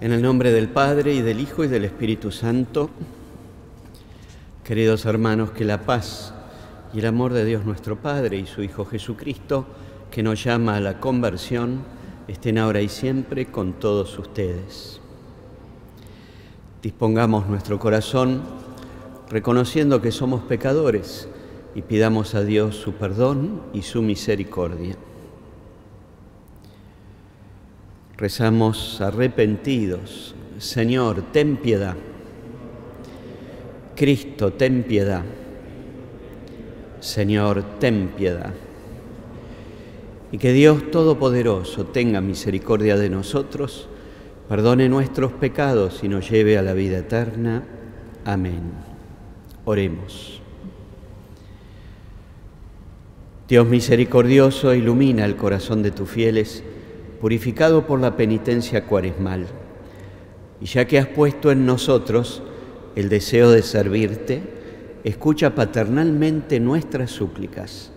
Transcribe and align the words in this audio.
En 0.00 0.12
el 0.12 0.22
nombre 0.22 0.52
del 0.52 0.68
Padre 0.68 1.12
y 1.12 1.22
del 1.22 1.40
Hijo 1.40 1.64
y 1.64 1.66
del 1.66 1.84
Espíritu 1.84 2.30
Santo, 2.30 2.88
queridos 4.62 5.04
hermanos, 5.06 5.50
que 5.50 5.64
la 5.64 5.80
paz 5.80 6.32
y 6.94 7.00
el 7.00 7.06
amor 7.06 7.32
de 7.32 7.44
Dios 7.44 7.64
nuestro 7.64 7.96
Padre 7.96 8.36
y 8.36 8.46
su 8.46 8.62
Hijo 8.62 8.84
Jesucristo, 8.84 9.66
que 10.12 10.22
nos 10.22 10.44
llama 10.44 10.76
a 10.76 10.80
la 10.80 11.00
conversión, 11.00 11.82
estén 12.28 12.58
ahora 12.58 12.80
y 12.80 12.88
siempre 12.88 13.46
con 13.46 13.72
todos 13.72 14.16
ustedes. 14.20 15.00
Dispongamos 16.80 17.48
nuestro 17.48 17.80
corazón 17.80 18.42
reconociendo 19.28 20.00
que 20.00 20.12
somos 20.12 20.42
pecadores 20.42 21.28
y 21.74 21.82
pidamos 21.82 22.36
a 22.36 22.44
Dios 22.44 22.76
su 22.76 22.92
perdón 22.92 23.62
y 23.72 23.82
su 23.82 24.00
misericordia. 24.00 24.94
Rezamos 28.18 29.00
arrepentidos, 29.00 30.34
Señor, 30.58 31.22
ten 31.32 31.56
piedad. 31.56 31.94
Cristo, 33.94 34.52
ten 34.52 34.82
piedad. 34.82 35.22
Señor, 36.98 37.62
ten 37.78 38.08
piedad. 38.16 38.52
Y 40.32 40.38
que 40.38 40.52
Dios 40.52 40.90
Todopoderoso 40.90 41.86
tenga 41.86 42.20
misericordia 42.20 42.96
de 42.96 43.08
nosotros, 43.08 43.88
perdone 44.48 44.88
nuestros 44.88 45.30
pecados 45.30 46.02
y 46.02 46.08
nos 46.08 46.28
lleve 46.28 46.58
a 46.58 46.62
la 46.62 46.72
vida 46.72 46.98
eterna. 46.98 47.62
Amén. 48.24 48.72
Oremos. 49.64 50.42
Dios 53.48 53.68
misericordioso, 53.68 54.74
ilumina 54.74 55.24
el 55.24 55.36
corazón 55.36 55.84
de 55.84 55.92
tus 55.92 56.10
fieles 56.10 56.64
purificado 57.20 57.86
por 57.86 58.00
la 58.00 58.16
penitencia 58.16 58.84
cuaresmal. 58.84 59.46
Y 60.60 60.66
ya 60.66 60.86
que 60.86 60.98
has 60.98 61.06
puesto 61.06 61.50
en 61.50 61.66
nosotros 61.66 62.42
el 62.96 63.08
deseo 63.08 63.50
de 63.50 63.62
servirte, 63.62 64.42
escucha 65.04 65.54
paternalmente 65.54 66.60
nuestras 66.60 67.10
súplicas 67.10 67.92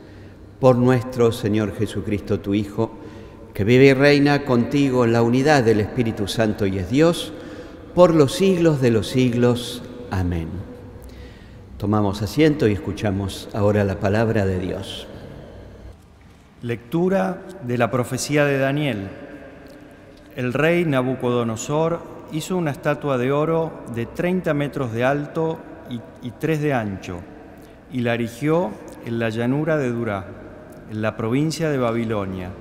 por 0.59 0.75
nuestro 0.75 1.31
Señor 1.31 1.75
Jesucristo, 1.75 2.39
tu 2.39 2.53
Hijo, 2.53 2.91
que 3.53 3.63
vive 3.63 3.87
y 3.87 3.93
reina 3.93 4.45
contigo 4.45 5.05
en 5.05 5.13
la 5.13 5.23
unidad 5.23 5.63
del 5.63 5.81
Espíritu 5.81 6.27
Santo 6.27 6.65
y 6.65 6.77
es 6.77 6.89
Dios, 6.89 7.33
por 7.95 8.13
los 8.13 8.33
siglos 8.33 8.79
de 8.79 8.91
los 8.91 9.07
siglos. 9.07 9.81
Amén. 10.11 10.47
Tomamos 11.77 12.21
asiento 12.21 12.67
y 12.67 12.73
escuchamos 12.73 13.49
ahora 13.53 13.83
la 13.83 13.99
palabra 13.99 14.45
de 14.45 14.59
Dios. 14.59 15.07
Lectura 16.63 17.41
de 17.63 17.75
la 17.75 17.89
profecía 17.89 18.45
de 18.45 18.59
Daniel. 18.59 19.09
El 20.35 20.53
rey 20.53 20.85
Nabucodonosor 20.85 22.01
hizo 22.31 22.55
una 22.55 22.69
estatua 22.69 23.17
de 23.17 23.31
oro 23.31 23.71
de 23.95 24.05
30 24.05 24.53
metros 24.53 24.93
de 24.93 25.03
alto 25.03 25.57
y, 26.21 26.29
3 26.29 26.61
de 26.61 26.73
ancho, 26.73 27.17
y 27.91 28.01
la 28.01 28.13
erigió 28.13 28.69
en 29.07 29.17
la 29.17 29.29
llanura 29.29 29.77
de 29.77 29.89
Durá, 29.89 30.27
en 30.91 31.01
la 31.01 31.17
provincia 31.17 31.71
de 31.71 31.79
Babilonia. 31.79 32.51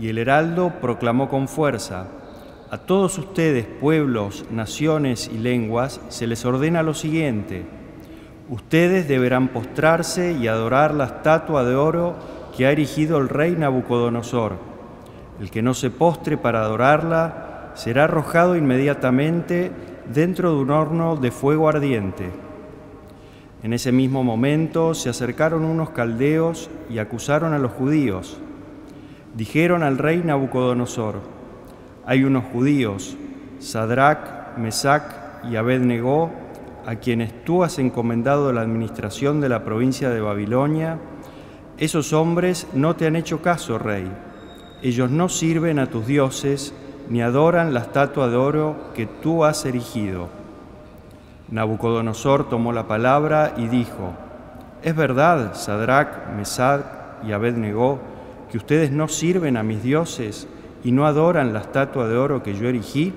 Y 0.00 0.08
el 0.08 0.16
heraldo 0.16 0.72
proclamó 0.80 1.28
con 1.28 1.46
fuerza, 1.46 2.06
a 2.70 2.78
todos 2.78 3.18
ustedes, 3.18 3.66
pueblos, 3.66 4.46
naciones 4.50 5.30
y 5.30 5.36
lenguas, 5.36 6.00
se 6.08 6.26
les 6.26 6.46
ordena 6.46 6.82
lo 6.82 6.94
siguiente, 6.94 7.66
ustedes 8.48 9.06
deberán 9.08 9.48
postrarse 9.48 10.32
y 10.32 10.48
adorar 10.48 10.94
la 10.94 11.04
estatua 11.04 11.64
de 11.64 11.74
oro 11.74 12.39
que 12.56 12.66
ha 12.66 12.72
erigido 12.72 13.18
el 13.18 13.28
rey 13.28 13.52
Nabucodonosor. 13.52 14.54
El 15.40 15.50
que 15.50 15.62
no 15.62 15.74
se 15.74 15.90
postre 15.90 16.36
para 16.36 16.62
adorarla 16.62 17.72
será 17.74 18.04
arrojado 18.04 18.56
inmediatamente 18.56 19.70
dentro 20.12 20.54
de 20.54 20.62
un 20.62 20.70
horno 20.70 21.16
de 21.16 21.30
fuego 21.30 21.68
ardiente. 21.68 22.30
En 23.62 23.72
ese 23.72 23.92
mismo 23.92 24.24
momento 24.24 24.94
se 24.94 25.10
acercaron 25.10 25.64
unos 25.64 25.90
caldeos 25.90 26.70
y 26.88 26.98
acusaron 26.98 27.52
a 27.52 27.58
los 27.58 27.72
judíos. 27.72 28.38
Dijeron 29.34 29.82
al 29.82 29.98
rey 29.98 30.22
Nabucodonosor, 30.24 31.16
hay 32.06 32.24
unos 32.24 32.44
judíos, 32.44 33.16
Sadrach, 33.58 34.56
Mesac 34.56 35.02
y 35.50 35.56
Abednego, 35.56 36.30
a 36.86 36.96
quienes 36.96 37.44
tú 37.44 37.62
has 37.62 37.78
encomendado 37.78 38.52
la 38.52 38.62
administración 38.62 39.40
de 39.40 39.48
la 39.50 39.64
provincia 39.64 40.10
de 40.10 40.20
Babilonia, 40.20 40.98
esos 41.80 42.12
hombres 42.12 42.66
no 42.74 42.94
te 42.94 43.06
han 43.06 43.16
hecho 43.16 43.40
caso, 43.40 43.78
rey. 43.78 44.06
Ellos 44.82 45.10
no 45.10 45.30
sirven 45.30 45.78
a 45.78 45.86
tus 45.86 46.06
dioses 46.06 46.74
ni 47.08 47.22
adoran 47.22 47.72
la 47.72 47.80
estatua 47.80 48.28
de 48.28 48.36
oro 48.36 48.92
que 48.94 49.06
tú 49.06 49.44
has 49.46 49.64
erigido. 49.64 50.28
Nabucodonosor 51.48 52.50
tomó 52.50 52.74
la 52.74 52.86
palabra 52.86 53.54
y 53.56 53.66
dijo, 53.68 54.12
¿es 54.82 54.94
verdad, 54.94 55.54
Sadrach, 55.54 56.28
Mesach 56.36 56.84
y 57.26 57.32
Abednego, 57.32 57.98
que 58.52 58.58
ustedes 58.58 58.92
no 58.92 59.08
sirven 59.08 59.56
a 59.56 59.62
mis 59.62 59.82
dioses 59.82 60.48
y 60.84 60.92
no 60.92 61.06
adoran 61.06 61.54
la 61.54 61.60
estatua 61.60 62.08
de 62.08 62.16
oro 62.18 62.42
que 62.42 62.54
yo 62.54 62.68
erigí? 62.68 63.14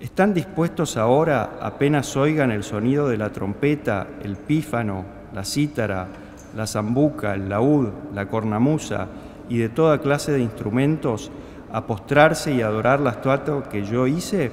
¿Están 0.00 0.34
dispuestos 0.34 0.96
ahora, 0.96 1.52
apenas 1.62 2.16
oigan 2.16 2.50
el 2.50 2.64
sonido 2.64 3.08
de 3.08 3.16
la 3.16 3.30
trompeta, 3.30 4.08
el 4.24 4.36
pífano, 4.36 5.04
la 5.32 5.44
cítara, 5.44 6.08
la 6.54 6.66
zambuca, 6.66 7.34
el 7.34 7.48
laúd, 7.48 7.88
la 8.14 8.28
cornamusa 8.28 9.08
y 9.48 9.58
de 9.58 9.68
toda 9.68 10.00
clase 10.00 10.32
de 10.32 10.40
instrumentos 10.40 11.30
a 11.72 11.86
postrarse 11.86 12.52
y 12.52 12.62
adorar 12.62 13.00
la 13.00 13.10
estatua 13.10 13.68
que 13.68 13.84
yo 13.84 14.06
hice? 14.06 14.52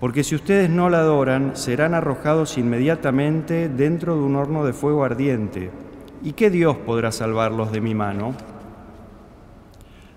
Porque 0.00 0.24
si 0.24 0.34
ustedes 0.34 0.70
no 0.70 0.88
la 0.88 1.00
adoran, 1.00 1.56
serán 1.56 1.94
arrojados 1.94 2.56
inmediatamente 2.56 3.68
dentro 3.68 4.16
de 4.16 4.22
un 4.22 4.36
horno 4.36 4.64
de 4.64 4.72
fuego 4.72 5.04
ardiente. 5.04 5.70
¿Y 6.22 6.32
qué 6.32 6.48
Dios 6.48 6.76
podrá 6.78 7.12
salvarlos 7.12 7.70
de 7.70 7.82
mi 7.82 7.94
mano? 7.94 8.34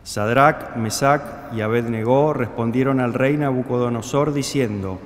Sadrach, 0.04 0.76
Mesach 0.78 1.54
y 1.54 1.62
Abednego 1.62 2.34
respondieron 2.34 3.00
al 3.00 3.14
rey 3.14 3.38
Nabucodonosor 3.38 4.34
diciendo, 4.34 5.00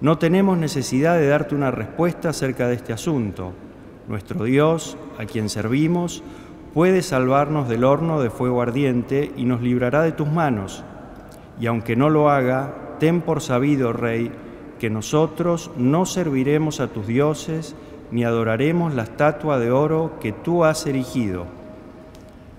No 0.00 0.18
tenemos 0.18 0.56
necesidad 0.56 1.16
de 1.16 1.28
darte 1.28 1.54
una 1.54 1.72
respuesta 1.72 2.28
acerca 2.28 2.68
de 2.68 2.74
este 2.74 2.92
asunto 2.92 3.52
nuestro 4.08 4.44
Dios, 4.44 4.96
a 5.18 5.24
quien 5.24 5.48
servimos, 5.48 6.22
puede 6.74 7.02
salvarnos 7.02 7.68
del 7.68 7.84
horno 7.84 8.20
de 8.20 8.30
fuego 8.30 8.62
ardiente 8.62 9.32
y 9.36 9.44
nos 9.44 9.62
librará 9.62 10.02
de 10.02 10.12
tus 10.12 10.28
manos. 10.28 10.84
Y 11.60 11.66
aunque 11.66 11.96
no 11.96 12.10
lo 12.10 12.30
haga, 12.30 12.96
ten 12.98 13.22
por 13.22 13.40
sabido, 13.40 13.92
Rey, 13.92 14.30
que 14.78 14.90
nosotros 14.90 15.70
no 15.76 16.06
serviremos 16.06 16.80
a 16.80 16.88
tus 16.88 17.06
dioses 17.06 17.74
ni 18.10 18.24
adoraremos 18.24 18.94
la 18.94 19.04
estatua 19.04 19.58
de 19.58 19.70
oro 19.70 20.12
que 20.20 20.32
tú 20.32 20.64
has 20.64 20.86
erigido. 20.86 21.46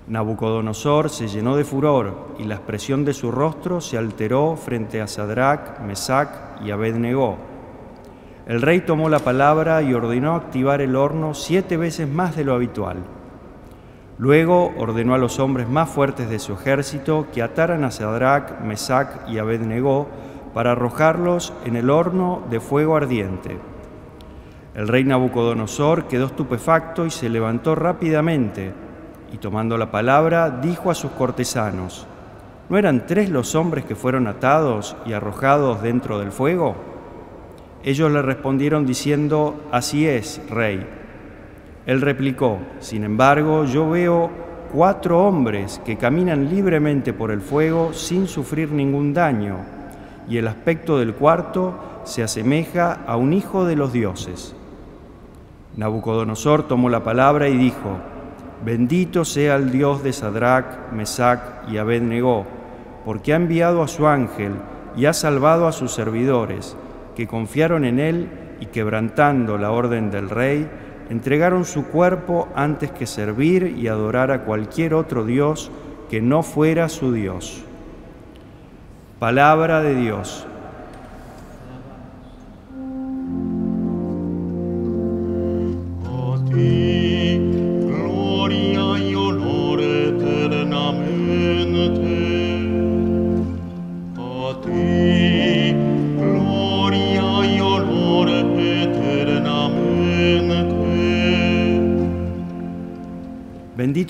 Nabucodonosor 0.08 1.10
se 1.10 1.28
llenó 1.28 1.56
de 1.56 1.64
furor 1.64 2.30
y 2.40 2.44
la 2.46 2.56
expresión 2.56 3.06
de 3.06 3.14
su 3.14 3.32
rostro 3.32 3.82
se 3.82 3.98
alteró 3.98 4.56
frente 4.56 5.02
a 5.02 5.08
Sadrach, 5.08 5.80
Mesach 5.82 6.62
y 6.64 6.72
Abednego 6.72 7.38
el 8.48 8.62
rey 8.62 8.80
tomó 8.80 9.10
la 9.10 9.20
palabra 9.20 9.82
y 9.82 9.94
ordenó 9.94 10.34
activar 10.34 10.80
el 10.80 10.96
horno 10.96 11.34
siete 11.34 11.76
veces 11.76 12.08
más 12.08 12.38
de 12.38 12.46
lo 12.46 12.54
habitual. 12.54 12.96
Luego 14.18 14.74
ordenó 14.78 15.14
a 15.14 15.18
los 15.18 15.38
hombres 15.40 15.68
más 15.68 15.90
fuertes 15.90 16.30
de 16.30 16.40
su 16.40 16.54
ejército 16.54 17.28
que 17.34 17.44
ataran 17.44 17.84
a 17.84 17.92
Sadrach, 17.92 18.62
Mesach 18.62 19.28
y 19.28 19.38
Abednego 19.38 20.08
para 20.54 20.72
arrojarlos 20.72 21.52
en 21.66 21.76
el 21.76 21.90
horno 21.90 22.42
de 22.50 22.62
fuego 22.62 22.96
ardiente. 22.96 23.58
El 24.76 24.88
rey 24.88 25.04
Nabucodonosor 25.04 26.06
quedó 26.06 26.28
estupefacto 26.28 27.06
y 27.06 27.12
se 27.12 27.28
levantó 27.28 27.76
rápidamente, 27.76 28.72
y 29.34 29.40
tomando 29.40 29.78
la 29.78 29.92
palabra 29.92 30.50
dijo 30.50 30.90
a 30.90 30.96
sus 30.96 31.12
cortesanos, 31.12 32.08
¿no 32.70 32.78
eran 32.78 33.08
tres 33.08 33.30
los 33.30 33.56
hombres 33.56 33.84
que 33.84 33.96
fueron 33.96 34.26
atados 34.26 34.96
y 35.06 35.12
arrojados 35.12 35.82
dentro 35.82 36.18
del 36.18 36.32
fuego? 36.32 36.97
Ellos 37.84 38.12
le 38.12 38.22
respondieron 38.22 38.86
diciendo, 38.86 39.68
Así 39.72 40.08
es, 40.08 40.42
rey. 40.50 40.86
Él 41.86 42.02
replicó, 42.02 42.60
Sin 42.80 43.04
embargo, 43.04 43.66
yo 43.66 43.90
veo 43.90 44.30
cuatro 44.74 45.26
hombres 45.26 45.82
que 45.86 45.98
caminan 45.98 46.50
libremente 46.50 47.14
por 47.14 47.32
el 47.32 47.42
fuego 47.42 47.94
sin 47.94 48.28
sufrir 48.28 48.72
ningún 48.72 49.14
daño, 49.14 49.58
y 50.30 50.38
el 50.38 50.48
aspecto 50.48 51.00
del 51.00 51.14
cuarto 51.14 52.02
se 52.04 52.24
asemeja 52.24 53.00
a 53.08 53.16
un 53.16 53.34
hijo 53.34 53.66
de 53.66 53.76
los 53.76 53.94
dioses. 53.94 54.56
Nabucodonosor 55.78 56.68
tomó 56.68 56.90
la 56.90 57.04
palabra 57.04 57.48
y 57.48 57.58
dijo, 57.58 57.98
Bendito 58.66 59.24
sea 59.24 59.56
el 59.56 59.72
Dios 59.72 60.04
de 60.04 60.12
Sadrach, 60.12 60.92
Mesach 60.92 61.70
y 61.70 61.78
Abednego, 61.78 62.46
porque 63.06 63.32
ha 63.32 63.36
enviado 63.36 63.84
a 63.84 63.88
su 63.88 64.08
ángel 64.08 64.54
y 64.98 65.06
ha 65.06 65.14
salvado 65.14 65.68
a 65.68 65.72
sus 65.72 65.92
servidores 65.92 66.76
que 67.18 67.26
confiaron 67.26 67.84
en 67.84 68.00
él 68.00 68.30
y 68.60 68.68
quebrantando 68.68 69.58
la 69.58 69.72
orden 69.72 70.12
del 70.12 70.30
rey, 70.30 70.70
entregaron 71.10 71.66
su 71.66 71.88
cuerpo 71.88 72.48
antes 72.54 72.92
que 72.92 73.08
servir 73.08 73.74
y 73.76 73.88
adorar 73.88 74.30
a 74.30 74.44
cualquier 74.44 74.94
otro 74.94 75.26
Dios 75.26 75.72
que 76.12 76.22
no 76.22 76.44
fuera 76.44 76.90
su 76.90 77.12
Dios. 77.12 77.64
Palabra 79.18 79.82
de 79.82 79.96
Dios. 79.96 80.46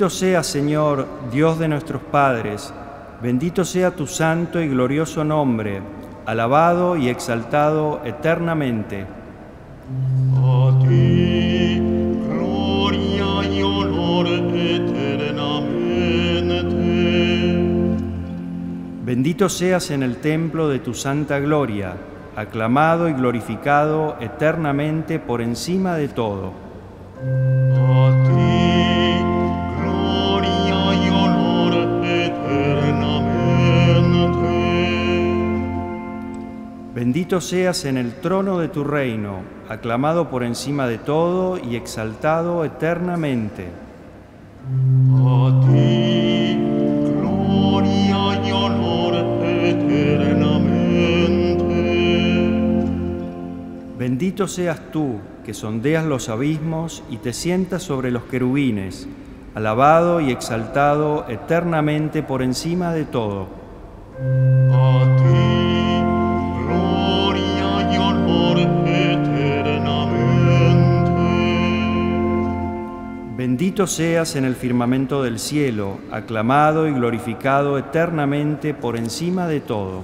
Bendito 0.07 0.19
sea, 0.19 0.41
Señor, 0.41 1.05
Dios 1.33 1.59
de 1.59 1.67
nuestros 1.67 2.01
padres, 2.01 2.73
bendito 3.21 3.65
sea 3.65 3.91
tu 3.91 4.07
santo 4.07 4.61
y 4.61 4.69
glorioso 4.69 5.25
nombre, 5.25 5.81
alabado 6.25 6.95
y 6.95 7.09
exaltado 7.09 7.99
eternamente. 8.05 9.01
A 9.01 10.79
ti, 10.79 11.81
gloria 12.29 13.49
y 13.51 13.61
honor 13.61 14.27
eternamente. 14.29 15.75
Bendito 19.03 19.49
seas 19.49 19.91
en 19.91 20.03
el 20.03 20.21
templo 20.21 20.69
de 20.69 20.79
tu 20.79 20.93
santa 20.93 21.39
gloria, 21.39 21.95
aclamado 22.37 23.09
y 23.09 23.13
glorificado 23.13 24.15
eternamente 24.21 25.19
por 25.19 25.41
encima 25.41 25.97
de 25.97 26.07
todo. 26.07 26.53
Bendito 37.07 37.39
seas 37.39 37.85
en 37.85 37.95
el 37.95 38.15
trono 38.15 38.59
de 38.59 38.67
tu 38.67 38.83
reino, 38.83 39.39
aclamado 39.69 40.29
por 40.29 40.43
encima 40.43 40.87
de 40.87 40.97
todo 40.97 41.57
y 41.57 41.77
exaltado 41.77 42.65
eternamente. 42.65 43.69
A 45.15 45.61
ti, 45.61 46.59
gloria 47.17 48.45
y 48.45 48.51
honor 48.51 49.15
eternamente. 49.39 50.75
Bendito 53.97 54.49
seas 54.49 54.91
tú, 54.91 55.21
que 55.45 55.53
sondeas 55.53 56.03
los 56.03 56.27
abismos 56.27 57.03
y 57.09 57.19
te 57.19 57.31
sientas 57.31 57.83
sobre 57.83 58.11
los 58.11 58.23
querubines, 58.23 59.07
alabado 59.55 60.19
y 60.19 60.31
exaltado 60.31 61.23
eternamente 61.29 62.21
por 62.21 62.41
encima 62.41 62.91
de 62.91 63.05
todo. 63.05 63.47
Bendito 73.77 73.95
seas 73.95 74.35
en 74.35 74.43
el 74.43 74.55
firmamento 74.55 75.21
del 75.21 75.37
cielo, 75.37 75.99
aclamado 76.09 76.87
y 76.87 76.93
glorificado 76.93 77.77
eternamente 77.77 78.73
por 78.73 78.97
encima 78.97 79.47
de 79.47 79.59
todo. 79.59 80.01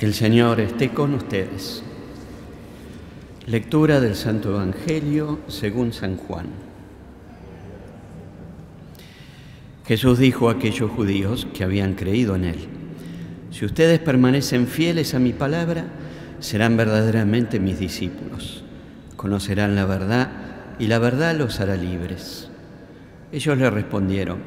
Que 0.00 0.06
el 0.06 0.14
Señor 0.14 0.60
esté 0.60 0.88
con 0.94 1.12
ustedes. 1.12 1.82
Lectura 3.44 4.00
del 4.00 4.16
Santo 4.16 4.48
Evangelio 4.48 5.40
según 5.46 5.92
San 5.92 6.16
Juan. 6.16 6.46
Jesús 9.86 10.18
dijo 10.18 10.48
a 10.48 10.52
aquellos 10.52 10.90
judíos 10.90 11.46
que 11.52 11.64
habían 11.64 11.96
creído 11.96 12.34
en 12.34 12.44
Él, 12.46 12.60
si 13.50 13.66
ustedes 13.66 13.98
permanecen 13.98 14.68
fieles 14.68 15.12
a 15.12 15.18
mi 15.18 15.34
palabra, 15.34 15.84
serán 16.38 16.78
verdaderamente 16.78 17.60
mis 17.60 17.78
discípulos, 17.78 18.64
conocerán 19.16 19.76
la 19.76 19.84
verdad 19.84 20.30
y 20.78 20.86
la 20.86 20.98
verdad 20.98 21.36
los 21.36 21.60
hará 21.60 21.76
libres. 21.76 22.48
Ellos 23.32 23.58
le 23.58 23.68
respondieron, 23.68 24.38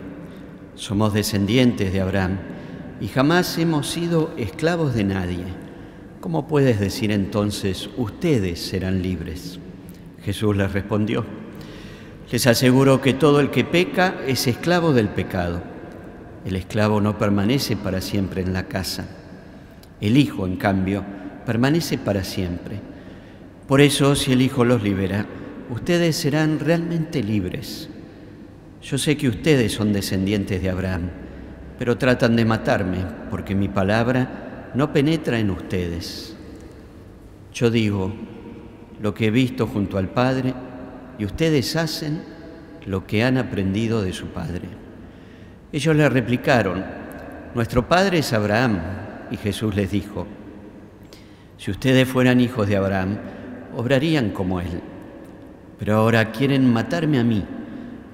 somos 0.74 1.14
descendientes 1.14 1.94
de 1.94 2.02
Abraham 2.02 2.40
y 3.04 3.10
jamás 3.10 3.58
hemos 3.58 3.90
sido 3.90 4.34
esclavos 4.38 4.96
de 4.96 5.04
nadie. 5.04 5.44
¿Cómo 6.22 6.48
puedes 6.48 6.80
decir 6.80 7.12
entonces, 7.12 7.90
ustedes 7.98 8.62
serán 8.62 9.02
libres? 9.02 9.60
Jesús 10.24 10.56
les 10.56 10.72
respondió, 10.72 11.26
les 12.32 12.48
aseguro 12.48 13.02
que 13.02 13.14
todo 13.14 13.42
el 13.42 13.52
que 13.52 13.66
peca 13.66 14.16
es 14.26 14.48
esclavo 14.48 14.94
del 14.94 15.10
pecado. 15.10 15.62
El 16.46 16.56
esclavo 16.56 17.02
no 17.02 17.18
permanece 17.18 17.76
para 17.76 18.00
siempre 18.00 18.42
en 18.42 18.54
la 18.54 18.70
casa. 18.70 19.06
El 20.00 20.16
Hijo, 20.16 20.48
en 20.48 20.56
cambio, 20.56 21.04
permanece 21.46 21.98
para 21.98 22.24
siempre. 22.24 22.80
Por 23.68 23.82
eso, 23.82 24.16
si 24.16 24.32
el 24.32 24.42
Hijo 24.42 24.64
los 24.64 24.82
libera, 24.82 25.26
ustedes 25.70 26.16
serán 26.16 26.58
realmente 26.62 27.22
libres. 27.22 27.90
Yo 28.82 28.98
sé 28.98 29.18
que 29.18 29.28
ustedes 29.28 29.74
son 29.74 29.92
descendientes 29.92 30.62
de 30.62 30.70
Abraham, 30.70 31.10
pero 31.84 31.98
tratan 31.98 32.38
de 32.38 32.46
matarme 32.46 33.00
porque 33.30 33.54
mi 33.56 33.68
palabra 33.68 34.70
no 34.74 34.94
penetra 34.94 35.38
en 35.38 35.50
ustedes. 35.50 36.34
Yo 37.54 37.70
digo 37.70 38.14
lo 39.02 39.14
que 39.14 39.28
he 39.28 39.32
visto 39.32 39.68
junto 39.68 39.98
al 39.98 40.08
Padre 40.08 40.54
y 41.20 41.26
ustedes 41.26 41.76
hacen 41.76 42.24
lo 42.86 43.06
que 43.06 43.26
han 43.26 43.38
aprendido 43.38 44.02
de 44.02 44.14
su 44.14 44.28
Padre. 44.28 44.62
Ellos 45.74 45.94
le 45.94 46.08
replicaron, 46.08 46.86
nuestro 47.54 47.86
Padre 47.86 48.20
es 48.20 48.32
Abraham, 48.32 48.80
y 49.30 49.36
Jesús 49.36 49.76
les 49.76 49.92
dijo, 49.92 50.26
si 51.58 51.70
ustedes 51.70 52.08
fueran 52.08 52.40
hijos 52.40 52.66
de 52.66 52.78
Abraham, 52.78 53.18
obrarían 53.76 54.30
como 54.30 54.62
él. 54.62 54.80
Pero 55.80 55.98
ahora 55.98 56.32
quieren 56.32 56.72
matarme 56.72 57.20
a 57.20 57.26
mí, 57.26 57.44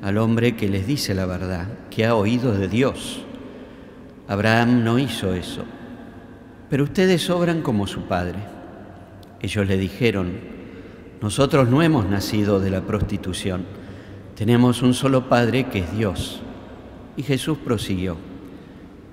al 0.01 0.17
hombre 0.17 0.55
que 0.55 0.69
les 0.69 0.87
dice 0.87 1.13
la 1.13 1.27
verdad, 1.27 1.67
que 1.91 2.07
ha 2.07 2.15
oído 2.15 2.51
de 2.53 2.67
Dios. 2.67 3.27
Abraham 4.29 4.83
no 4.83 4.99
hizo 4.99 5.33
eso, 5.33 5.65
pero 6.69 6.83
ustedes 6.83 7.27
obran 7.31 7.63
como 7.63 7.87
su 7.87 8.03
padre. 8.03 8.37
Ellos 9.41 9.67
le 9.67 9.75
dijeron, 9.75 10.33
nosotros 11.19 11.67
no 11.67 11.81
hemos 11.81 12.05
nacido 12.07 12.59
de 12.59 12.69
la 12.69 12.81
prostitución, 12.81 13.65
tenemos 14.35 14.83
un 14.83 14.93
solo 14.93 15.27
Padre 15.27 15.65
que 15.65 15.79
es 15.79 15.97
Dios. 15.97 16.41
Y 17.17 17.23
Jesús 17.23 17.57
prosiguió, 17.57 18.17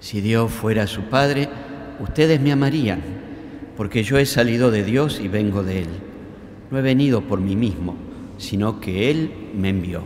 si 0.00 0.20
Dios 0.20 0.52
fuera 0.52 0.86
su 0.86 1.04
Padre, 1.04 1.48
ustedes 1.98 2.38
me 2.38 2.52
amarían, 2.52 3.00
porque 3.74 4.02
yo 4.02 4.18
he 4.18 4.26
salido 4.26 4.70
de 4.70 4.84
Dios 4.84 5.18
y 5.18 5.28
vengo 5.28 5.62
de 5.62 5.80
Él. 5.80 5.88
No 6.70 6.78
he 6.78 6.82
venido 6.82 7.22
por 7.22 7.40
mí 7.40 7.56
mismo, 7.56 7.96
sino 8.36 8.80
que 8.80 9.10
Él 9.10 9.32
me 9.56 9.70
envió. 9.70 10.04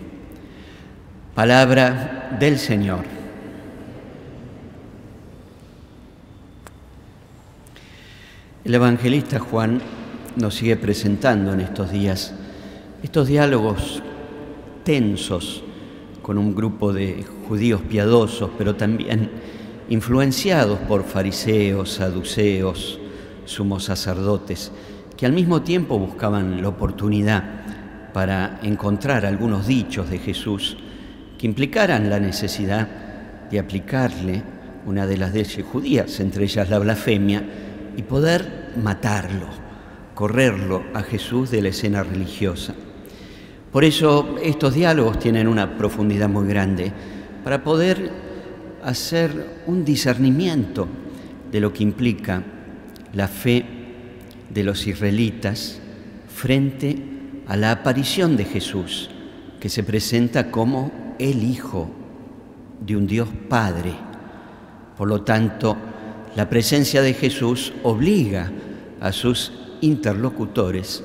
Palabra 1.35 2.37
del 2.39 2.59
Señor. 2.59 3.20
El 8.63 8.75
evangelista 8.75 9.39
Juan 9.39 9.81
nos 10.37 10.57
sigue 10.57 10.77
presentando 10.77 11.55
en 11.55 11.61
estos 11.61 11.91
días 11.91 12.35
estos 13.03 13.27
diálogos 13.27 14.03
tensos 14.85 15.65
con 16.21 16.37
un 16.37 16.55
grupo 16.55 16.93
de 16.93 17.25
judíos 17.49 17.81
piadosos, 17.81 18.51
pero 18.59 18.77
también 18.77 19.31
influenciados 19.89 20.79
por 20.81 21.05
fariseos, 21.05 21.95
saduceos, 21.95 23.01
sumos 23.47 23.85
sacerdotes, 23.85 24.71
que 25.17 25.25
al 25.25 25.33
mismo 25.33 25.63
tiempo 25.63 25.99
buscaban 25.99 26.61
la 26.61 26.69
oportunidad 26.69 27.43
para 28.13 28.61
encontrar 28.63 29.25
algunos 29.25 29.67
dichos 29.67 30.11
de 30.11 30.19
Jesús 30.19 30.77
que 31.39 31.47
implicaran 31.47 32.11
la 32.11 32.21
necesidad 32.21 32.87
de 33.51 33.59
aplicarle 33.59 34.43
una 34.85 35.07
de 35.07 35.17
las 35.17 35.33
leyes 35.33 35.65
judías, 35.65 36.21
entre 36.21 36.45
ellas 36.45 36.69
la 36.69 36.79
blasfemia, 36.79 37.43
y 38.01 38.03
poder 38.03 38.73
matarlo, 38.83 39.47
correrlo 40.15 40.83
a 40.95 41.03
Jesús 41.03 41.51
de 41.51 41.61
la 41.61 41.69
escena 41.69 42.03
religiosa. 42.03 42.75
Por 43.71 43.85
eso 43.85 44.37
estos 44.43 44.73
diálogos 44.73 45.19
tienen 45.19 45.47
una 45.47 45.77
profundidad 45.77 46.31
muy 46.31 46.49
grande, 46.49 46.91
para 47.45 47.63
poder 47.63 48.11
hacer 48.83 49.61
un 49.67 49.85
discernimiento 49.85 50.89
de 51.53 51.61
lo 51.61 51.75
que 51.75 51.83
implica 51.83 52.43
la 53.13 53.29
fe 53.29 53.67
de 54.49 54.65
los 54.65 54.87
israelitas 54.87 55.79
frente 56.35 56.97
a 57.47 57.59
la 57.59 57.71
aparición 57.71 58.35
de 58.39 58.47
Jesús, 58.47 59.11
que 59.61 59.69
se 59.69 59.85
presenta 59.85 60.51
como 60.51 61.15
el 61.19 61.43
Hijo 61.45 61.91
de 62.81 62.97
un 62.97 63.07
Dios 63.07 63.29
Padre. 63.51 63.93
Por 64.97 65.07
lo 65.07 65.21
tanto, 65.21 65.77
la 66.37 66.49
presencia 66.49 67.03
de 67.03 67.15
Jesús 67.15 67.73
obliga 67.83 68.51
a 69.01 69.13
sus 69.13 69.53
interlocutores 69.81 71.03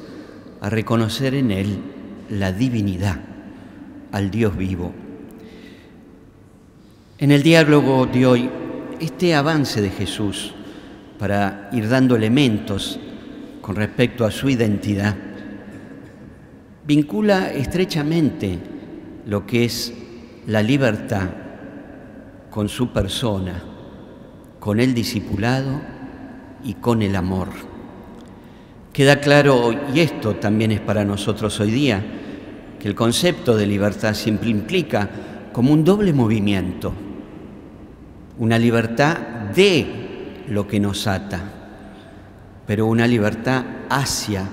a 0.62 0.70
reconocer 0.70 1.36
en 1.36 1.51
Él 1.51 1.77
la 2.29 2.51
divinidad, 2.51 3.20
al 4.12 4.32
Dios 4.32 4.55
vivo. 4.58 4.94
En 7.17 7.32
el 7.32 7.44
diálogo 7.44 8.05
de 8.05 8.25
hoy, 8.25 8.50
este 9.00 9.36
avance 9.36 9.82
de 9.82 9.89
Jesús 9.89 10.53
para 11.17 11.70
ir 11.72 11.88
dando 11.88 12.15
elementos 12.15 13.00
con 13.62 13.75
respecto 13.75 14.25
a 14.25 14.32
su 14.32 14.50
identidad, 14.50 15.15
vincula 16.86 17.51
estrechamente 17.51 18.60
lo 19.25 19.46
que 19.46 19.65
es 19.65 19.94
la 20.48 20.62
libertad 20.62 21.29
con 22.51 22.70
su 22.70 22.89
persona, 22.89 23.63
con 24.66 24.80
el 24.80 24.96
discipulado 24.96 25.80
y 26.64 26.74
con 26.74 27.04
el 27.04 27.16
amor. 27.16 27.50
Queda 28.92 29.20
claro, 29.20 29.72
y 29.94 30.00
esto 30.00 30.38
también 30.38 30.72
es 30.72 30.80
para 30.80 31.06
nosotros 31.06 31.60
hoy 31.60 31.70
día, 31.70 32.04
que 32.80 32.88
el 32.88 32.96
concepto 32.96 33.56
de 33.56 33.68
libertad 33.68 34.16
siempre 34.16 34.50
implica 34.50 35.08
como 35.54 35.72
un 35.72 35.84
doble 35.84 36.14
movimiento, 36.14 36.94
una 38.40 38.58
libertad 38.58 39.16
de 39.56 40.42
lo 40.50 40.68
que 40.68 40.80
nos 40.80 41.06
ata, 41.06 41.44
pero 42.66 42.88
una 42.88 43.06
libertad 43.06 43.64
hacia 43.88 44.50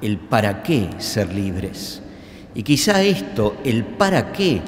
el 0.00 0.18
para 0.18 0.62
qué 0.62 0.88
ser 0.98 1.34
libres. 1.34 2.00
Y 2.54 2.62
quizá 2.62 3.02
esto, 3.02 3.56
el 3.64 3.82
para 3.82 4.30
qué, 4.30 4.62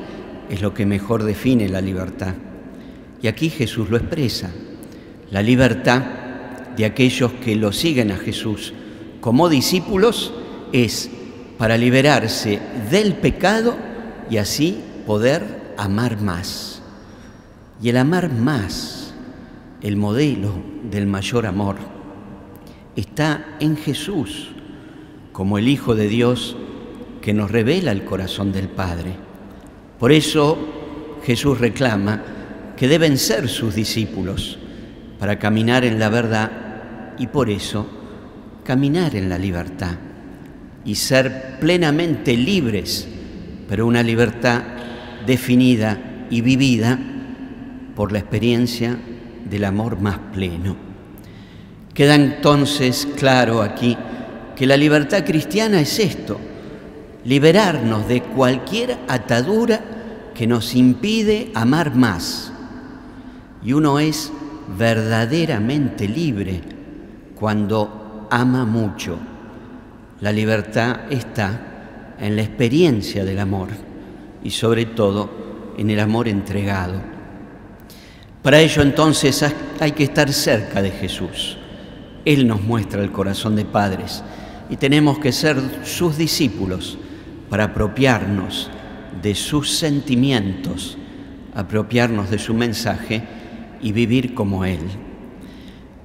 es 0.49 0.61
lo 0.61 0.75
que 0.75 0.85
mejor 0.85 1.23
define 1.23 1.69
la 1.69 1.81
libertad. 1.81 2.35
Y 3.23 3.29
aquí 3.29 3.51
Jesús 3.51 3.89
lo 3.89 3.97
expresa, 3.97 4.51
la 5.31 5.43
libertad 5.43 6.03
de 6.77 6.85
aquellos 6.85 7.33
que 7.35 7.57
lo 7.57 7.73
siguen 7.73 8.11
a 8.11 8.17
Jesús 8.17 8.73
como 9.21 9.49
discípulos 9.49 10.33
es 10.73 11.11
para 11.59 11.77
liberarse 11.77 12.59
del 12.91 13.15
pecado 13.15 13.77
y 14.31 14.39
así 14.39 14.79
poder 15.07 15.75
amar 15.77 16.21
más. 16.21 16.83
Y 17.83 17.91
el 17.91 17.97
amar 17.97 18.33
más, 18.33 19.15
el 19.83 19.97
modelo 19.97 20.53
del 20.91 21.07
mayor 21.07 21.47
amor, 21.47 21.77
está 22.97 23.57
en 23.61 23.77
Jesús 23.77 24.51
como 25.33 25.59
el 25.59 25.69
Hijo 25.69 25.95
de 25.95 26.09
Dios 26.09 26.57
que 27.21 27.35
nos 27.35 27.51
revela 27.51 27.93
el 27.93 28.05
corazón 28.05 28.53
del 28.53 28.69
Padre. 28.69 29.15
Por 29.99 30.13
eso 30.13 30.59
Jesús 31.25 31.59
reclama 31.59 32.23
que 32.77 32.89
deben 32.89 33.19
ser 33.19 33.49
sus 33.49 33.75
discípulos 33.75 34.59
para 35.21 35.39
caminar 35.39 35.85
en 35.85 35.99
la 35.99 36.09
verdad 36.09 36.51
y 37.19 37.27
por 37.27 37.51
eso 37.51 37.87
caminar 38.65 39.15
en 39.15 39.29
la 39.29 39.37
libertad 39.37 39.97
y 40.83 40.95
ser 40.95 41.59
plenamente 41.61 42.35
libres, 42.35 43.07
pero 43.69 43.87
una 43.87 44.03
libertad 44.03 44.63
definida 45.27 46.27
y 46.31 46.41
vivida 46.41 46.99
por 47.95 48.13
la 48.13 48.21
experiencia 48.21 48.97
del 49.45 49.65
amor 49.67 50.01
más 50.01 50.19
pleno. 50.33 50.75
Queda 51.93 52.15
entonces 52.15 53.07
claro 53.15 53.61
aquí 53.61 53.99
que 54.57 54.67
la 54.67 54.79
libertad 54.79 55.25
cristiana 55.27 55.83
es 55.83 55.99
esto, 55.99 56.41
liberarnos 57.27 58.09
de 58.09 58.23
cualquier 58.23 58.97
atadura 59.07 59.81
que 60.35 60.47
nos 60.47 60.75
impide 60.75 61.51
amar 61.55 61.95
más. 61.95 62.53
Y 63.63 63.75
uno 63.75 63.99
es 63.99 64.33
verdaderamente 64.77 66.07
libre 66.07 66.61
cuando 67.35 68.29
ama 68.31 68.65
mucho. 68.65 69.19
La 70.21 70.33
libertad 70.33 71.11
está 71.11 72.15
en 72.19 72.37
la 72.37 72.43
experiencia 72.43 73.25
del 73.25 73.39
amor 73.39 73.69
y 74.45 74.51
sobre 74.51 74.87
todo 74.87 75.75
en 75.77 75.91
el 75.91 76.01
amor 76.01 76.29
entregado. 76.29 77.01
Para 78.43 78.61
ello 78.61 78.83
entonces 78.83 79.45
hay 79.81 79.93
que 79.93 80.05
estar 80.05 80.33
cerca 80.33 80.83
de 80.83 80.91
Jesús. 80.91 81.57
Él 82.25 82.47
nos 82.47 82.63
muestra 82.63 83.03
el 83.03 83.13
corazón 83.13 83.57
de 83.57 83.65
padres 83.65 84.23
y 84.69 84.77
tenemos 84.77 85.19
que 85.19 85.33
ser 85.33 85.57
sus 85.85 86.17
discípulos 86.17 86.99
para 87.49 87.65
apropiarnos 87.65 88.71
de 89.21 89.35
sus 89.35 89.71
sentimientos, 89.71 90.97
apropiarnos 91.55 92.31
de 92.31 92.39
su 92.39 92.55
mensaje 92.55 93.40
y 93.83 93.93
vivir 93.93 94.35
como 94.35 94.65
Él. 94.65 94.81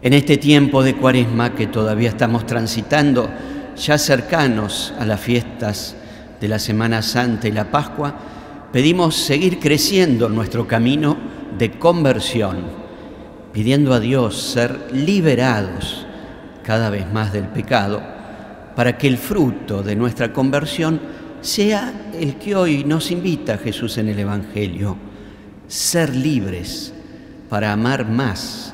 En 0.01 0.13
este 0.13 0.37
tiempo 0.37 0.83
de 0.83 0.95
cuaresma 0.95 1.55
que 1.55 1.67
todavía 1.67 2.09
estamos 2.09 2.45
transitando, 2.45 3.29
ya 3.75 3.97
cercanos 3.97 4.93
a 4.99 5.05
las 5.05 5.19
fiestas 5.19 5.95
de 6.39 6.47
la 6.47 6.59
Semana 6.59 7.01
Santa 7.01 7.47
y 7.47 7.51
la 7.51 7.71
Pascua, 7.71 8.15
pedimos 8.71 9.15
seguir 9.15 9.59
creciendo 9.59 10.27
en 10.27 10.35
nuestro 10.35 10.67
camino 10.67 11.17
de 11.57 11.71
conversión, 11.71 12.57
pidiendo 13.51 13.93
a 13.93 13.99
Dios 13.99 14.39
ser 14.39 14.89
liberados 14.91 16.05
cada 16.63 16.89
vez 16.89 17.11
más 17.11 17.33
del 17.33 17.47
pecado, 17.47 18.01
para 18.75 18.97
que 18.97 19.07
el 19.07 19.17
fruto 19.17 19.81
de 19.81 19.95
nuestra 19.95 20.33
conversión 20.33 20.99
sea 21.41 22.11
el 22.13 22.35
que 22.35 22.55
hoy 22.55 22.83
nos 22.83 23.11
invita 23.11 23.57
Jesús 23.57 23.97
en 23.97 24.09
el 24.09 24.19
Evangelio, 24.19 24.97
ser 25.67 26.15
libres 26.15 26.94
para 27.49 27.71
amar 27.71 28.07
más, 28.07 28.73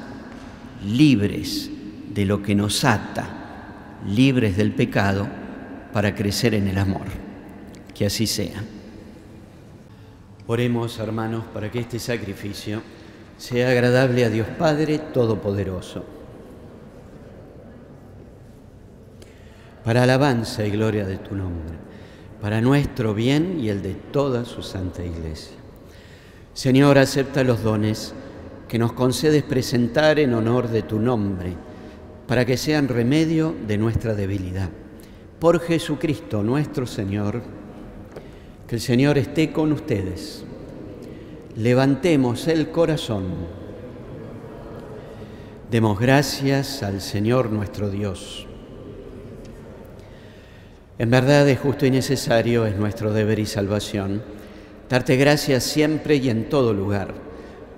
libres 0.85 1.69
de 2.13 2.25
lo 2.25 2.41
que 2.41 2.55
nos 2.55 2.83
ata, 2.83 3.99
libres 4.07 4.57
del 4.57 4.73
pecado 4.73 5.27
para 5.93 6.15
crecer 6.15 6.53
en 6.53 6.67
el 6.67 6.77
amor. 6.77 7.05
Que 7.93 8.05
así 8.05 8.25
sea. 8.25 8.63
Oremos, 10.47 10.97
hermanos, 10.99 11.43
para 11.53 11.69
que 11.69 11.79
este 11.79 11.99
sacrificio 11.99 12.81
sea 13.37 13.69
agradable 13.69 14.25
a 14.25 14.29
Dios 14.29 14.47
Padre 14.57 14.99
Todopoderoso. 14.99 16.03
Para 19.83 20.03
alabanza 20.03 20.65
y 20.65 20.71
gloria 20.71 21.05
de 21.05 21.17
tu 21.17 21.35
nombre 21.35 21.91
para 22.41 22.59
nuestro 22.59 23.13
bien 23.13 23.59
y 23.59 23.69
el 23.69 23.83
de 23.83 23.93
toda 23.93 24.45
su 24.45 24.63
santa 24.63 25.05
iglesia. 25.05 25.55
Señor, 26.53 26.97
acepta 26.97 27.43
los 27.43 27.61
dones 27.61 28.13
que 28.71 28.79
nos 28.79 28.93
concedes 28.93 29.43
presentar 29.43 30.17
en 30.17 30.33
honor 30.33 30.69
de 30.69 30.81
tu 30.81 30.97
nombre, 30.97 31.55
para 32.25 32.45
que 32.45 32.55
sean 32.55 32.87
remedio 32.87 33.53
de 33.67 33.77
nuestra 33.77 34.15
debilidad. 34.15 34.69
Por 35.39 35.59
Jesucristo 35.59 36.41
nuestro 36.41 36.87
Señor, 36.87 37.41
que 38.69 38.75
el 38.75 38.79
Señor 38.79 39.17
esté 39.17 39.51
con 39.51 39.73
ustedes. 39.73 40.45
Levantemos 41.57 42.47
el 42.47 42.69
corazón. 42.69 43.25
Demos 45.69 45.99
gracias 45.99 46.81
al 46.81 47.01
Señor 47.01 47.51
nuestro 47.51 47.89
Dios. 47.89 48.47
En 50.97 51.09
verdad 51.09 51.49
es 51.49 51.59
justo 51.59 51.85
y 51.85 51.91
necesario, 51.91 52.65
es 52.65 52.77
nuestro 52.77 53.11
deber 53.11 53.37
y 53.39 53.45
salvación, 53.45 54.23
darte 54.89 55.17
gracias 55.17 55.65
siempre 55.65 56.15
y 56.15 56.29
en 56.29 56.47
todo 56.47 56.73
lugar, 56.73 57.30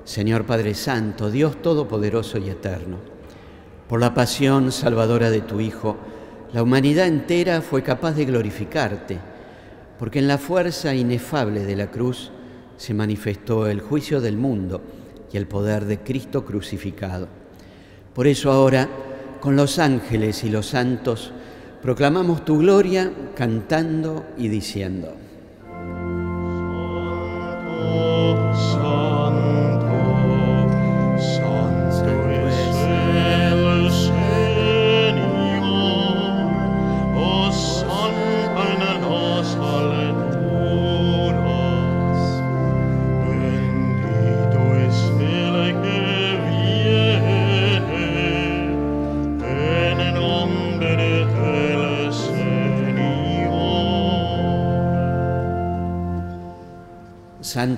Señor 0.06 0.46
Padre 0.46 0.74
Santo, 0.74 1.32
Dios 1.32 1.62
Todopoderoso 1.62 2.38
y 2.38 2.50
Eterno. 2.50 2.98
Por 3.88 4.00
la 4.00 4.14
pasión 4.14 4.72
salvadora 4.72 5.30
de 5.30 5.42
tu 5.42 5.60
Hijo, 5.60 5.98
la 6.54 6.64
humanidad 6.64 7.08
entera 7.08 7.62
fue 7.62 7.84
capaz 7.84 8.14
de 8.14 8.26
glorificarte, 8.26 9.20
porque 9.98 10.20
en 10.20 10.28
la 10.28 10.38
fuerza 10.38 10.94
inefable 10.94 11.66
de 11.66 11.76
la 11.76 11.92
cruz 11.92 12.32
se 12.78 12.94
manifestó 12.94 13.68
el 13.68 13.82
juicio 13.82 14.22
del 14.22 14.38
mundo 14.38 14.82
y 15.32 15.38
el 15.38 15.48
poder 15.48 15.86
de 15.86 16.00
Cristo 16.00 16.46
crucificado. 16.46 17.28
Por 18.14 18.28
eso 18.28 18.52
ahora, 18.52 18.88
con 19.40 19.56
los 19.56 19.80
ángeles 19.80 20.44
y 20.44 20.50
los 20.50 20.68
santos, 20.68 21.32
Proclamamos 21.84 22.46
tu 22.46 22.60
gloria 22.60 23.12
cantando 23.36 24.26
y 24.38 24.48
diciendo. 24.48 25.14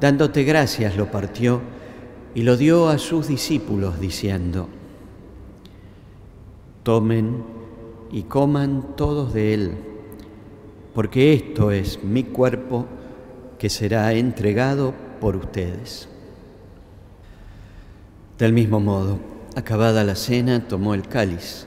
dándote 0.00 0.44
gracias 0.44 0.96
lo 0.96 1.10
partió 1.10 1.60
y 2.34 2.42
lo 2.42 2.56
dio 2.56 2.88
a 2.88 2.98
sus 2.98 3.28
discípulos 3.28 3.98
diciendo, 3.98 4.68
tomen 6.82 7.42
y 8.12 8.24
coman 8.24 8.94
todos 8.96 9.32
de 9.32 9.54
él, 9.54 9.72
porque 10.94 11.32
esto 11.32 11.70
es 11.70 12.02
mi 12.04 12.24
cuerpo 12.24 12.86
que 13.58 13.70
será 13.70 14.12
entregado 14.12 14.94
por 15.20 15.36
ustedes. 15.36 16.08
Del 18.38 18.52
mismo 18.52 18.80
modo, 18.80 19.18
acabada 19.54 20.04
la 20.04 20.14
cena, 20.14 20.68
tomó 20.68 20.94
el 20.94 21.08
cáliz 21.08 21.66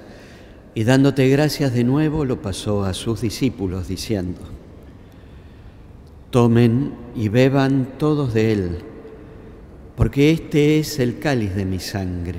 y 0.76 0.84
dándote 0.84 1.28
gracias 1.30 1.74
de 1.74 1.84
nuevo 1.84 2.26
lo 2.26 2.42
pasó 2.42 2.84
a 2.84 2.94
sus 2.94 3.22
discípulos 3.22 3.88
diciendo, 3.88 4.40
Tomen 6.32 6.94
y 7.16 7.28
beban 7.30 7.98
todos 7.98 8.36
de 8.36 8.52
él, 8.52 8.78
porque 9.96 10.32
este 10.32 10.78
es 10.78 11.00
el 11.00 11.18
cáliz 11.18 11.56
de 11.56 11.66
mi 11.66 11.80
sangre, 11.80 12.38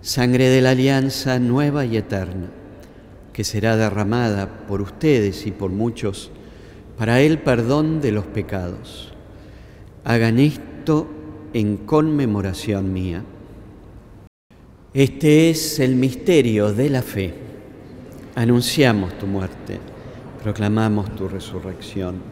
sangre 0.00 0.48
de 0.48 0.60
la 0.60 0.70
alianza 0.70 1.38
nueva 1.38 1.84
y 1.84 1.96
eterna, 1.96 2.50
que 3.32 3.44
será 3.44 3.76
derramada 3.76 4.66
por 4.66 4.82
ustedes 4.82 5.46
y 5.46 5.52
por 5.52 5.70
muchos 5.70 6.32
para 6.98 7.20
el 7.20 7.38
perdón 7.38 8.00
de 8.00 8.10
los 8.10 8.26
pecados. 8.26 9.12
Hagan 10.02 10.40
esto 10.40 11.06
en 11.52 11.76
conmemoración 11.76 12.92
mía. 12.92 13.22
Este 14.92 15.50
es 15.50 15.78
el 15.78 15.94
misterio 15.94 16.72
de 16.72 16.90
la 16.90 17.02
fe. 17.02 17.32
Anunciamos 18.34 19.16
tu 19.18 19.28
muerte, 19.28 19.78
proclamamos 20.42 21.14
tu 21.14 21.28
resurrección. 21.28 22.31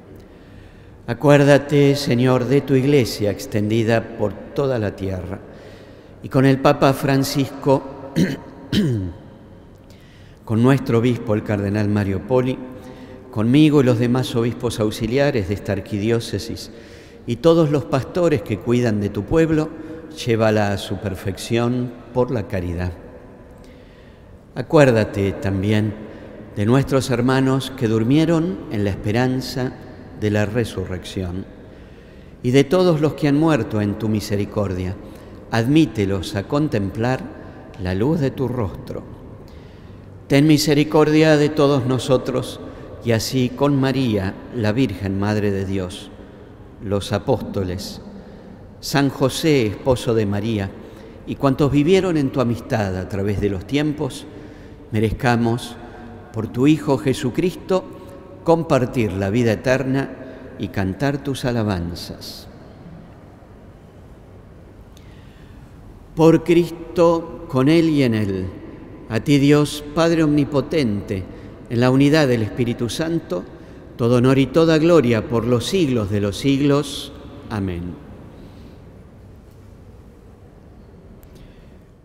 Acuérdate, 1.07 1.95
Señor, 1.95 2.45
de 2.45 2.61
tu 2.61 2.75
iglesia 2.75 3.31
extendida 3.31 4.17
por 4.17 4.33
toda 4.33 4.77
la 4.77 4.95
tierra 4.95 5.39
y 6.21 6.29
con 6.29 6.45
el 6.45 6.59
Papa 6.59 6.93
Francisco, 6.93 8.11
con 10.45 10.61
nuestro 10.61 10.99
obispo, 10.99 11.33
el 11.33 11.43
cardenal 11.43 11.89
Mario 11.89 12.27
Poli, 12.27 12.55
conmigo 13.31 13.81
y 13.81 13.83
los 13.83 13.97
demás 13.97 14.35
obispos 14.35 14.79
auxiliares 14.79 15.47
de 15.47 15.55
esta 15.55 15.71
arquidiócesis 15.71 16.69
y 17.25 17.37
todos 17.37 17.71
los 17.71 17.85
pastores 17.85 18.43
que 18.43 18.59
cuidan 18.59 19.01
de 19.01 19.09
tu 19.09 19.23
pueblo, 19.23 19.69
llévala 20.23 20.71
a 20.71 20.77
su 20.77 20.97
perfección 20.97 21.91
por 22.13 22.29
la 22.29 22.47
caridad. 22.47 22.91
Acuérdate 24.53 25.31
también 25.31 25.95
de 26.55 26.67
nuestros 26.67 27.09
hermanos 27.09 27.71
que 27.75 27.87
durmieron 27.87 28.59
en 28.71 28.83
la 28.83 28.91
esperanza 28.91 29.73
de 30.21 30.31
la 30.31 30.45
resurrección 30.45 31.45
y 32.43 32.51
de 32.51 32.63
todos 32.63 33.01
los 33.01 33.15
que 33.15 33.27
han 33.27 33.37
muerto 33.37 33.81
en 33.81 33.99
tu 33.99 34.07
misericordia. 34.07 34.95
Admítelos 35.49 36.35
a 36.35 36.43
contemplar 36.43 37.21
la 37.81 37.93
luz 37.93 38.19
de 38.19 38.31
tu 38.31 38.47
rostro. 38.47 39.03
Ten 40.27 40.47
misericordia 40.47 41.35
de 41.35 41.49
todos 41.49 41.85
nosotros 41.85 42.61
y 43.03 43.11
así 43.11 43.49
con 43.49 43.79
María, 43.79 44.35
la 44.55 44.71
Virgen 44.71 45.19
Madre 45.19 45.51
de 45.51 45.65
Dios, 45.65 46.11
los 46.83 47.11
apóstoles, 47.11 48.01
San 48.79 49.09
José, 49.09 49.65
esposo 49.67 50.13
de 50.13 50.25
María, 50.25 50.69
y 51.25 51.35
cuantos 51.35 51.71
vivieron 51.71 52.15
en 52.17 52.29
tu 52.29 52.41
amistad 52.41 52.95
a 52.97 53.09
través 53.09 53.41
de 53.41 53.49
los 53.49 53.65
tiempos, 53.65 54.25
merezcamos, 54.91 55.75
por 56.31 56.47
tu 56.47 56.67
Hijo 56.67 56.97
Jesucristo, 56.97 58.00
compartir 58.43 59.13
la 59.13 59.29
vida 59.29 59.53
eterna 59.53 60.09
y 60.59 60.69
cantar 60.69 61.23
tus 61.23 61.45
alabanzas. 61.45 62.47
Por 66.15 66.43
Cristo, 66.43 67.45
con 67.47 67.69
Él 67.69 67.89
y 67.89 68.03
en 68.03 68.13
Él, 68.13 68.47
a 69.09 69.19
ti 69.19 69.37
Dios, 69.39 69.83
Padre 69.95 70.23
Omnipotente, 70.23 71.23
en 71.69 71.79
la 71.79 71.89
unidad 71.89 72.27
del 72.27 72.43
Espíritu 72.43 72.89
Santo, 72.89 73.43
todo 73.97 74.17
honor 74.17 74.37
y 74.37 74.47
toda 74.47 74.77
gloria 74.77 75.27
por 75.27 75.45
los 75.45 75.65
siglos 75.65 76.09
de 76.09 76.21
los 76.21 76.37
siglos. 76.37 77.11
Amén. 77.49 77.93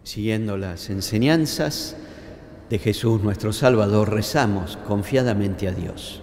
Siguiendo 0.03 0.57
las 0.57 0.89
enseñanzas 0.89 1.97
de 2.71 2.79
Jesús 2.79 3.23
nuestro 3.23 3.53
Salvador, 3.53 4.13
rezamos 4.13 4.79
confiadamente 4.87 5.69
a 5.69 5.73
Dios. 5.73 6.23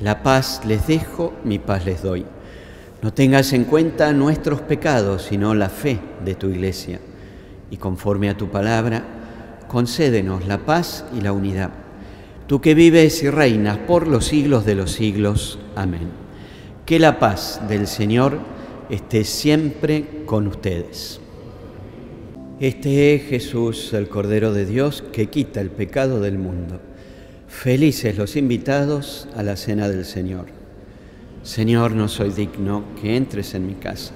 la 0.00 0.22
paz 0.22 0.62
les 0.66 0.86
dejo, 0.86 1.34
mi 1.44 1.58
paz 1.58 1.84
les 1.84 2.02
doy. 2.02 2.24
No 3.02 3.12
tengas 3.12 3.52
en 3.52 3.64
cuenta 3.64 4.12
nuestros 4.12 4.60
pecados, 4.60 5.22
sino 5.22 5.54
la 5.54 5.68
fe 5.68 5.98
de 6.24 6.34
tu 6.34 6.48
iglesia. 6.48 7.00
Y 7.70 7.76
conforme 7.76 8.30
a 8.30 8.36
tu 8.36 8.48
palabra, 8.48 9.04
concédenos 9.68 10.46
la 10.46 10.58
paz 10.58 11.04
y 11.16 11.20
la 11.20 11.32
unidad. 11.32 11.70
Tú 12.46 12.60
que 12.60 12.74
vives 12.74 13.22
y 13.22 13.30
reinas 13.30 13.78
por 13.78 14.08
los 14.08 14.26
siglos 14.26 14.64
de 14.64 14.74
los 14.74 14.92
siglos. 14.92 15.58
Amén. 15.76 16.08
Que 16.84 16.98
la 16.98 17.18
paz 17.18 17.60
del 17.68 17.86
Señor 17.86 18.38
esté 18.90 19.24
siempre 19.24 20.24
con 20.26 20.46
ustedes. 20.46 21.20
Este 22.58 23.14
es 23.14 23.22
Jesús, 23.22 23.92
el 23.94 24.08
Cordero 24.08 24.52
de 24.52 24.66
Dios, 24.66 25.02
que 25.12 25.28
quita 25.28 25.60
el 25.60 25.70
pecado 25.70 26.20
del 26.20 26.38
mundo. 26.38 26.80
Felices 27.50 28.16
los 28.16 28.36
invitados 28.36 29.28
a 29.36 29.42
la 29.42 29.54
cena 29.54 29.88
del 29.88 30.06
Señor. 30.06 30.46
Señor, 31.42 31.92
no 31.92 32.08
soy 32.08 32.30
digno 32.30 32.84
que 32.98 33.16
entres 33.16 33.54
en 33.54 33.66
mi 33.66 33.74
casa, 33.74 34.14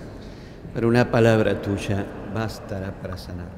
pero 0.72 0.88
una 0.88 1.10
palabra 1.10 1.60
tuya 1.60 2.06
bastará 2.32 2.92
para 3.02 3.18
sanar. 3.18 3.50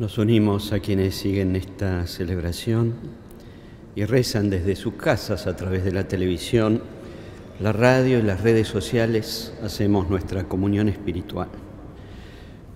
Nos 0.00 0.18
unimos 0.18 0.72
a 0.72 0.80
quienes 0.80 1.14
siguen 1.14 1.54
esta 1.54 2.08
celebración 2.08 2.94
y 3.94 4.04
rezan 4.04 4.50
desde 4.50 4.74
sus 4.74 4.94
casas 4.94 5.46
a 5.46 5.54
través 5.54 5.84
de 5.84 5.92
la 5.92 6.08
televisión, 6.08 6.82
la 7.60 7.72
radio 7.72 8.18
y 8.18 8.22
las 8.22 8.40
redes 8.40 8.66
sociales. 8.66 9.52
Hacemos 9.62 10.08
nuestra 10.08 10.44
comunión 10.44 10.88
espiritual. 10.88 11.48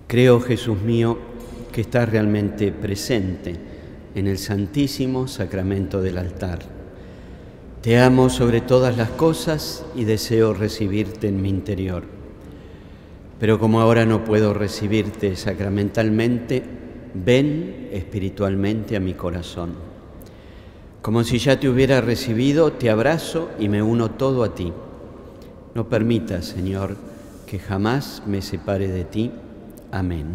Creo, 0.07 0.39
Jesús 0.39 0.79
mío, 0.79 1.17
que 1.73 1.81
estás 1.81 2.07
realmente 2.07 2.71
presente 2.71 3.72
en 4.15 4.27
el 4.27 4.37
santísimo 4.37 5.27
sacramento 5.27 6.01
del 6.01 6.17
altar. 6.17 6.59
Te 7.81 7.99
amo 7.99 8.29
sobre 8.29 8.61
todas 8.61 8.95
las 8.95 9.09
cosas 9.09 9.85
y 9.95 10.05
deseo 10.05 10.53
recibirte 10.53 11.27
en 11.27 11.41
mi 11.41 11.49
interior. 11.49 12.03
Pero 13.39 13.59
como 13.59 13.81
ahora 13.81 14.05
no 14.05 14.23
puedo 14.23 14.53
recibirte 14.53 15.35
sacramentalmente, 15.35 16.63
ven 17.13 17.89
espiritualmente 17.91 18.95
a 18.95 18.99
mi 18.99 19.13
corazón. 19.13 19.73
Como 21.01 21.25
si 21.25 21.39
ya 21.39 21.59
te 21.59 21.67
hubiera 21.67 21.99
recibido, 21.99 22.71
te 22.71 22.89
abrazo 22.89 23.49
y 23.59 23.67
me 23.67 23.83
uno 23.83 24.11
todo 24.11 24.43
a 24.45 24.55
ti. 24.55 24.71
No 25.75 25.89
permitas, 25.89 26.45
Señor, 26.45 26.95
que 27.45 27.59
jamás 27.59 28.23
me 28.25 28.41
separe 28.41 28.87
de 28.87 29.03
ti. 29.03 29.31
Amén. 29.91 30.27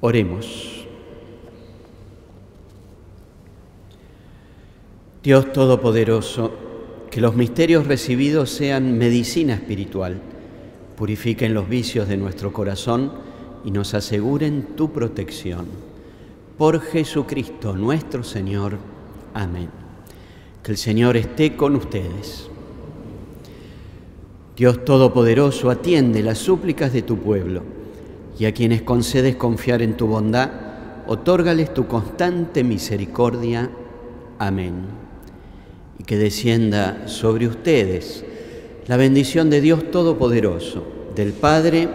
Oremos. 0.00 0.81
Dios 5.22 5.52
Todopoderoso, 5.52 6.50
que 7.08 7.20
los 7.20 7.36
misterios 7.36 7.86
recibidos 7.86 8.50
sean 8.50 8.98
medicina 8.98 9.54
espiritual, 9.54 10.20
purifiquen 10.96 11.54
los 11.54 11.68
vicios 11.68 12.08
de 12.08 12.16
nuestro 12.16 12.52
corazón, 12.52 13.12
y 13.64 13.70
nos 13.70 13.94
aseguren 13.94 14.74
tu 14.76 14.90
protección. 14.90 15.66
Por 16.58 16.80
Jesucristo 16.80 17.76
nuestro 17.76 18.24
Señor. 18.24 18.78
Amén. 19.34 19.68
Que 20.62 20.72
el 20.72 20.78
Señor 20.78 21.16
esté 21.16 21.56
con 21.56 21.76
ustedes. 21.76 22.48
Dios 24.56 24.84
Todopoderoso, 24.84 25.70
atiende 25.70 26.22
las 26.22 26.38
súplicas 26.38 26.92
de 26.92 27.02
tu 27.02 27.18
pueblo 27.18 27.62
y 28.38 28.46
a 28.46 28.52
quienes 28.52 28.82
concedes 28.82 29.36
confiar 29.36 29.82
en 29.82 29.96
tu 29.96 30.08
bondad, 30.08 30.50
otórgales 31.06 31.72
tu 31.72 31.86
constante 31.86 32.64
misericordia. 32.64 33.70
Amén. 34.38 35.01
Y 36.02 36.04
que 36.04 36.18
descienda 36.18 37.06
sobre 37.06 37.46
ustedes 37.46 38.24
la 38.88 38.96
bendición 38.96 39.50
de 39.50 39.60
Dios 39.60 39.92
Todopoderoso, 39.92 40.84
del 41.14 41.32
Padre, 41.32 41.88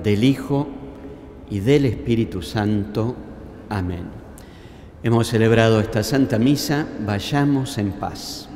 del 0.00 0.22
Hijo 0.22 0.68
y 1.50 1.58
del 1.58 1.86
Espíritu 1.86 2.42
Santo. 2.42 3.16
Amén. 3.68 4.04
Hemos 5.02 5.26
celebrado 5.26 5.80
esta 5.80 6.04
Santa 6.04 6.38
Misa, 6.38 6.86
vayamos 7.04 7.76
en 7.78 7.90
paz. 7.94 8.48